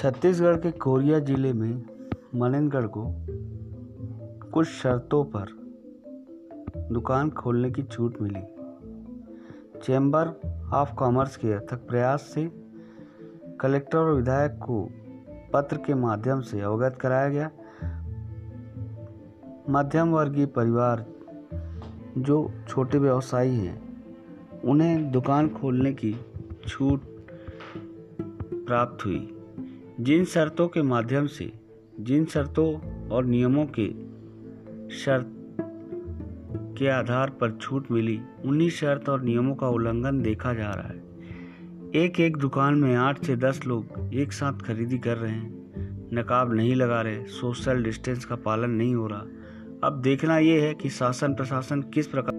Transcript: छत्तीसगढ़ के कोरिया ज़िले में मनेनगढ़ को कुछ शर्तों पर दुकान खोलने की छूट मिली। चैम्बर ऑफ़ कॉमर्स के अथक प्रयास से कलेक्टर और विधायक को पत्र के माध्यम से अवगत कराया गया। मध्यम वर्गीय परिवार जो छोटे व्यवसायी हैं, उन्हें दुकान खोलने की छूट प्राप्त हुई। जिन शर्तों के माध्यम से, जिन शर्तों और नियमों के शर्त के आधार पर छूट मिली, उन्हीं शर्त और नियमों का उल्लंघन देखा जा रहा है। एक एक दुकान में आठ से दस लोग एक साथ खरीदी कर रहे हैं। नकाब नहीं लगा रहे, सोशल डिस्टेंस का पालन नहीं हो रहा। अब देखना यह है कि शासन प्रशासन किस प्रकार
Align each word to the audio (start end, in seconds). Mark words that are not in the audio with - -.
छत्तीसगढ़ 0.00 0.56
के 0.56 0.70
कोरिया 0.70 1.18
ज़िले 1.18 1.52
में 1.52 1.84
मनेनगढ़ 2.34 2.86
को 2.86 3.02
कुछ 4.50 4.66
शर्तों 4.66 5.24
पर 5.24 5.48
दुकान 6.92 7.30
खोलने 7.30 7.70
की 7.70 7.82
छूट 7.82 8.20
मिली। 8.22 8.40
चैम्बर 9.82 10.28
ऑफ़ 10.74 10.94
कॉमर्स 10.94 11.36
के 11.36 11.52
अथक 11.52 11.86
प्रयास 11.88 12.22
से 12.22 12.50
कलेक्टर 13.60 13.98
और 13.98 14.14
विधायक 14.14 14.52
को 14.52 14.90
पत्र 15.52 15.76
के 15.76 15.94
माध्यम 15.94 16.40
से 16.40 16.60
अवगत 16.60 16.96
कराया 17.00 17.28
गया। 17.28 17.50
मध्यम 19.70 20.10
वर्गीय 20.10 20.46
परिवार 20.46 21.04
जो 22.18 22.50
छोटे 22.68 22.98
व्यवसायी 22.98 23.56
हैं, 23.56 23.76
उन्हें 24.60 25.10
दुकान 25.10 25.48
खोलने 25.48 25.92
की 25.92 26.16
छूट 26.68 27.00
प्राप्त 28.66 29.06
हुई। 29.06 29.39
जिन 30.00 30.24
शर्तों 30.24 30.68
के 30.68 30.82
माध्यम 30.82 31.26
से, 31.26 31.52
जिन 32.00 32.24
शर्तों 32.24 32.80
और 33.08 33.24
नियमों 33.24 33.66
के 33.78 33.88
शर्त 34.94 35.26
के 36.78 36.88
आधार 36.88 37.30
पर 37.30 37.50
छूट 37.50 37.90
मिली, 37.90 38.20
उन्हीं 38.44 38.70
शर्त 38.70 39.08
और 39.08 39.22
नियमों 39.22 39.54
का 39.54 39.68
उल्लंघन 39.68 40.22
देखा 40.22 40.54
जा 40.54 40.70
रहा 40.70 40.88
है। 40.88 41.02
एक 41.94 42.20
एक 42.20 42.36
दुकान 42.36 42.74
में 42.74 42.94
आठ 42.94 43.24
से 43.24 43.36
दस 43.36 43.60
लोग 43.66 44.10
एक 44.14 44.32
साथ 44.32 44.52
खरीदी 44.52 44.98
कर 44.98 45.16
रहे 45.16 45.32
हैं। 45.32 45.60
नकाब 46.14 46.54
नहीं 46.54 46.74
लगा 46.74 47.00
रहे, 47.00 47.24
सोशल 47.24 47.82
डिस्टेंस 47.82 48.24
का 48.24 48.36
पालन 48.36 48.70
नहीं 48.70 48.94
हो 48.94 49.06
रहा। 49.06 49.24
अब 49.84 50.00
देखना 50.04 50.38
यह 50.38 50.62
है 50.62 50.74
कि 50.74 50.90
शासन 50.90 51.34
प्रशासन 51.34 51.82
किस 51.82 52.06
प्रकार 52.06 52.34